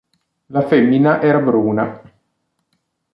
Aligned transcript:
La 0.47 0.63
femmina 0.63 1.21
era 1.21 1.37
bruna. 1.37 1.85